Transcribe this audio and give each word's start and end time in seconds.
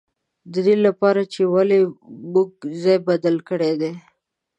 د 0.51 0.53
دې 0.65 0.75
له 0.85 0.91
پاره 0.99 1.23
چې 1.33 1.41
ولې 1.53 1.79
موږ 2.33 2.49
ځای 2.83 2.97
بدل 3.09 3.35
کړی 3.49 3.73
دی. 3.81 3.91